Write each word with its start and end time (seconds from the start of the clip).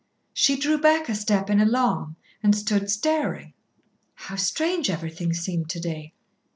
She 0.33 0.55
drew 0.55 0.79
back 0.79 1.09
a 1.09 1.13
step 1.13 1.47
in 1.47 1.59
alarm 1.61 2.15
and 2.41 2.55
stood 2.55 2.89
staring. 2.89 3.53
How 4.15 4.35
strange 4.35 4.89
everything 4.89 5.31
seemed 5.31 5.69
to 5.69 5.79
day. 5.79 6.15